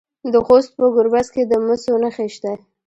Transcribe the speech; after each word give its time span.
د 0.31 0.33
خوست 0.45 0.71
په 0.77 0.85
ګربز 0.95 1.27
کې 1.33 1.43
د 1.51 1.53
مسو 1.65 1.93
نښې 2.03 2.27
شته. 2.35 2.53